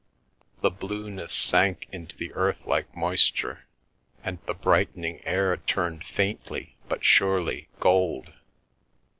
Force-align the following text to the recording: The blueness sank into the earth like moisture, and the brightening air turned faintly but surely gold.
The 0.61 0.71
blueness 0.71 1.31
sank 1.31 1.87
into 1.91 2.17
the 2.17 2.33
earth 2.33 2.65
like 2.65 2.97
moisture, 2.97 3.67
and 4.23 4.39
the 4.47 4.55
brightening 4.55 5.21
air 5.27 5.55
turned 5.57 6.05
faintly 6.05 6.75
but 6.89 7.05
surely 7.05 7.67
gold. 7.79 8.33